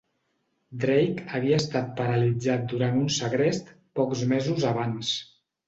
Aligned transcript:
Drake 0.85 1.25
havia 1.39 1.59
estat 1.65 1.91
paralitzat 1.99 2.65
durant 2.73 2.99
un 3.03 3.13
segrest 3.19 3.73
pocs 4.03 4.27
mesos 4.35 4.69
abans. 4.75 5.17